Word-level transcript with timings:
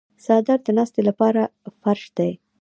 څادر 0.23 0.59
د 0.63 0.67
ناستې 0.77 1.01
لپاره 1.09 1.41
فرش 1.81 2.03
دی. 2.17 2.31